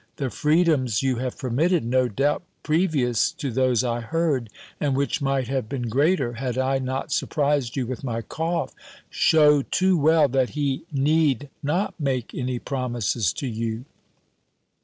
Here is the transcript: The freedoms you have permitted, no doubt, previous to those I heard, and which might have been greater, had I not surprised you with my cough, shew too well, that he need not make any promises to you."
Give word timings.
The 0.15 0.31
freedoms 0.31 1.03
you 1.03 1.17
have 1.17 1.37
permitted, 1.37 1.85
no 1.85 2.07
doubt, 2.07 2.41
previous 2.63 3.31
to 3.33 3.51
those 3.51 3.83
I 3.83 3.99
heard, 4.01 4.49
and 4.79 4.95
which 4.97 5.21
might 5.21 5.47
have 5.47 5.69
been 5.69 5.89
greater, 5.89 6.33
had 6.33 6.57
I 6.57 6.79
not 6.79 7.11
surprised 7.11 7.75
you 7.75 7.85
with 7.85 8.03
my 8.03 8.23
cough, 8.23 8.73
shew 9.11 9.61
too 9.61 9.95
well, 9.99 10.27
that 10.29 10.49
he 10.57 10.85
need 10.91 11.49
not 11.61 11.93
make 11.99 12.33
any 12.33 12.57
promises 12.57 13.31
to 13.33 13.47
you." 13.47 13.85